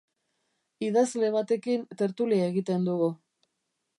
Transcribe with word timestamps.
Idazle 0.85 1.29
batekin 1.35 1.85
tertulia 2.01 2.49
egiten 2.53 2.91
dugu. 2.91 3.13